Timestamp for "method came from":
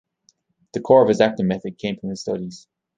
1.45-2.09